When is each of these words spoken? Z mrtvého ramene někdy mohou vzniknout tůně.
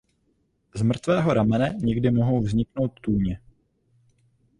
Z 0.75 0.81
mrtvého 0.81 1.33
ramene 1.33 1.75
někdy 1.79 2.11
mohou 2.11 2.41
vzniknout 2.41 2.99
tůně. 2.99 3.39